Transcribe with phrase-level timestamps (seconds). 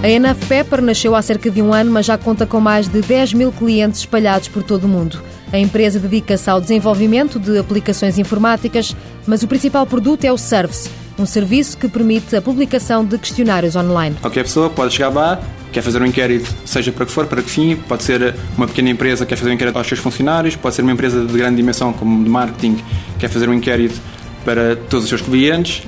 [0.00, 3.00] A Enough Pepper nasceu há cerca de um ano, mas já conta com mais de
[3.00, 5.20] 10 mil clientes espalhados por todo o mundo.
[5.52, 8.94] A empresa dedica-se ao desenvolvimento de aplicações informáticas,
[9.26, 10.88] mas o principal produto é o Service,
[11.18, 14.14] um serviço que permite a publicação de questionários online.
[14.20, 15.40] Qualquer pessoa pode chegar lá,
[15.72, 18.90] quer fazer um inquérito, seja para que for, para que fim, pode ser uma pequena
[18.90, 21.56] empresa que quer fazer um inquérito aos seus funcionários, pode ser uma empresa de grande
[21.56, 22.84] dimensão como de marketing, que
[23.18, 24.00] quer fazer um inquérito
[24.44, 25.82] para todos os seus clientes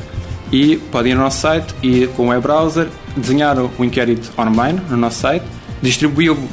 [0.52, 4.80] e pode ir ao nosso site e com o web browser desenhar o inquérito online
[4.88, 5.44] no nosso site,
[5.82, 6.48] distribuí-lo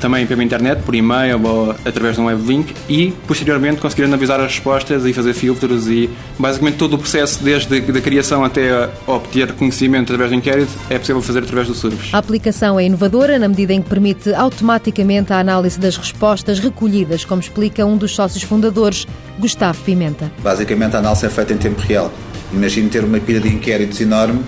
[0.00, 4.40] também pela internet, por e-mail ou através de um web link e posteriormente conseguir analisar
[4.40, 9.52] as respostas e fazer filtros e basicamente todo o processo desde a criação até obter
[9.52, 12.12] conhecimento através do inquérito é possível fazer através do Surfs.
[12.14, 17.24] A aplicação é inovadora na medida em que permite automaticamente a análise das respostas recolhidas,
[17.24, 19.06] como explica um dos sócios fundadores,
[19.38, 20.32] Gustavo Pimenta.
[20.42, 22.10] Basicamente a análise é feita em tempo real.
[22.52, 24.40] Imagine ter uma pilha de inquéritos enorme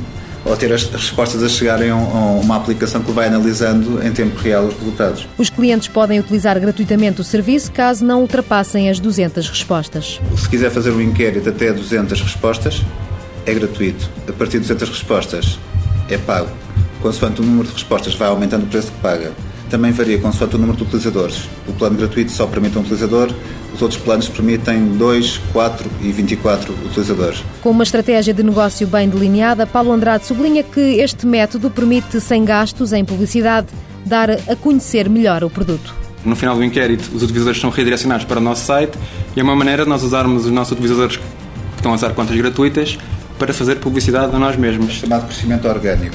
[0.44, 4.64] ou ter as respostas a chegarem a uma aplicação que vai analisando em tempo real
[4.64, 5.28] os resultados.
[5.38, 10.20] Os clientes podem utilizar gratuitamente o serviço caso não ultrapassem as 200 respostas.
[10.36, 12.82] Se quiser fazer um inquérito até 200 respostas,
[13.46, 14.10] é gratuito.
[14.28, 15.58] A partir de 200 respostas,
[16.08, 16.50] é pago.
[17.00, 19.32] Consoante o número de respostas vai aumentando o preço que paga.
[19.70, 21.48] Também varia consoante o número de utilizadores.
[21.66, 23.32] O plano gratuito só permite um utilizador,
[23.74, 27.42] os outros planos permitem 2, 4 e 24 utilizadores.
[27.62, 32.44] Com uma estratégia de negócio bem delineada, Paulo Andrade sublinha que este método permite, sem
[32.44, 33.68] gastos em publicidade,
[34.04, 35.94] dar a conhecer melhor o produto.
[36.24, 38.96] No final do inquérito, os utilizadores são redirecionados para o nosso site
[39.36, 41.24] e é uma maneira de nós usarmos os nossos utilizadores que
[41.76, 42.96] estão a usar contas gratuitas
[43.38, 44.92] para fazer publicidade a nós mesmos.
[44.92, 46.14] Chamado crescimento orgânico.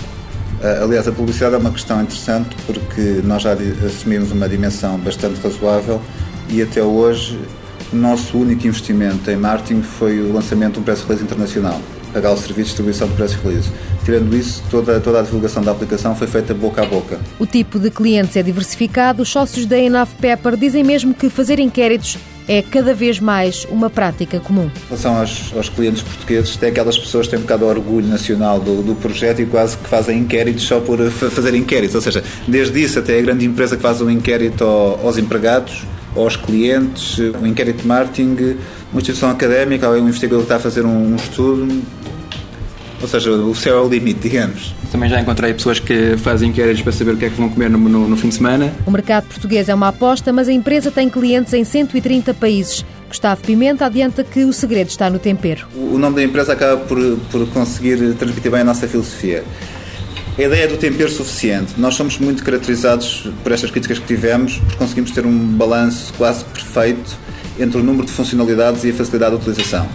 [0.63, 3.53] Ah, aliás, a publicidade é uma questão interessante porque nós já
[3.85, 6.01] assumimos uma dimensão bastante razoável
[6.49, 7.39] e até hoje
[7.91, 11.81] o nosso único investimento em marketing foi o lançamento de um press release internacional,
[12.13, 13.69] pagar o serviço de distribuição de press release.
[14.03, 17.19] Tirando isso, toda, toda a divulgação da aplicação foi feita boca a boca.
[17.39, 19.21] O tipo de clientes é diversificado.
[19.21, 23.89] Os sócios da Enough Pepper dizem mesmo que fazer inquéritos é cada vez mais uma
[23.89, 24.71] prática comum.
[24.73, 28.07] Em relação aos, aos clientes portugueses, tem aquelas pessoas que têm um bocado de orgulho
[28.07, 31.95] nacional do, do projeto e quase que fazem inquéritos só por fazer inquéritos.
[31.95, 35.83] Ou seja, desde isso até a grande empresa que faz um inquérito aos empregados,
[36.15, 38.57] aos clientes, um inquérito de marketing,
[38.91, 41.81] uma instituição académica, um investigador que está a fazer um, um estudo.
[42.99, 44.73] Ou seja, o céu é o limite, digamos.
[44.91, 47.69] Também já encontrei pessoas que fazem inquéritos para saber o que é que vão comer
[47.69, 48.73] no, no, no fim de semana.
[48.87, 52.83] O mercado português é uma aposta, mas a empresa tem clientes em 130 países.
[53.07, 55.67] Gustavo Pimenta adianta que o segredo está no tempero.
[55.75, 56.99] O nome da empresa acaba por,
[57.31, 59.43] por conseguir transmitir bem a nossa filosofia.
[60.37, 61.73] A ideia é do tempero suficiente.
[61.79, 66.45] Nós somos muito caracterizados por estas críticas que tivemos, por conseguimos ter um balanço quase
[66.45, 67.17] perfeito
[67.59, 69.89] entre o número de funcionalidades e a facilidade de utilização.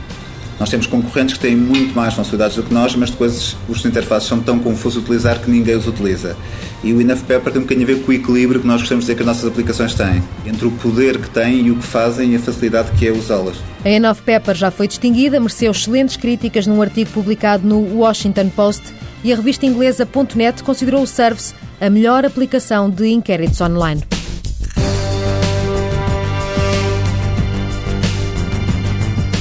[0.58, 4.28] Nós temos concorrentes que têm muito mais funcionalidades do que nós, mas depois os interfaces
[4.28, 6.36] são tão confusos de utilizar que ninguém os utiliza.
[6.82, 9.04] E o Enough Pepper tem um bocadinho a ver com o equilíbrio que nós gostamos
[9.04, 11.86] de dizer que as nossas aplicações têm, entre o poder que têm e o que
[11.86, 13.59] fazem e a facilidade que é usá-las.
[13.84, 18.82] A Enough Pepper já foi distinguida, mereceu excelentes críticas num artigo publicado no Washington Post
[19.25, 24.03] e a revista inglesa .net considerou o Service a melhor aplicação de inquéritos online.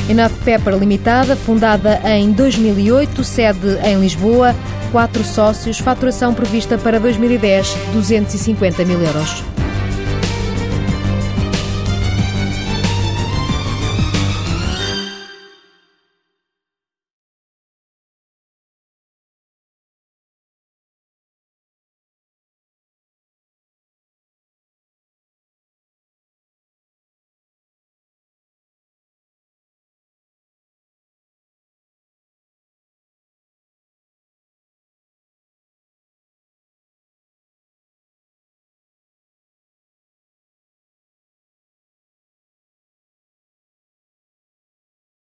[0.10, 4.54] Enough Pepper Limitada, fundada em 2008, sede em Lisboa,
[4.92, 9.61] quatro sócios, faturação prevista para 2010, 250 mil euros.